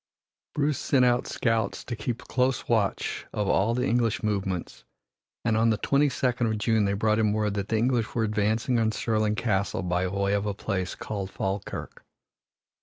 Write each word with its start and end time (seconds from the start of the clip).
Bruce 0.55 0.79
sent 0.79 1.05
out 1.05 1.27
scouts 1.27 1.83
to 1.83 1.95
keep 1.95 2.23
close 2.27 2.67
watch 2.67 3.27
of 3.33 3.47
all 3.47 3.75
the 3.75 3.85
English 3.85 4.23
movements, 4.23 4.83
and 5.45 5.55
on 5.55 5.69
the 5.69 5.77
twenty 5.77 6.09
second 6.09 6.47
of 6.47 6.57
June 6.57 6.85
they 6.85 6.93
brought 6.93 7.19
him 7.19 7.33
word 7.33 7.53
that 7.53 7.67
the 7.67 7.77
English 7.77 8.15
were 8.15 8.23
advancing 8.23 8.79
on 8.79 8.91
Stirling 8.91 9.35
Castle 9.35 9.83
by 9.83 10.07
way 10.07 10.33
of 10.33 10.47
a 10.47 10.55
place 10.55 10.95
called 10.95 11.29
Falkirk. 11.29 12.03